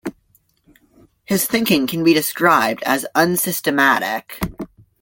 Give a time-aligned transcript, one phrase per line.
[1.25, 4.39] His thinking can be described as unsystematic.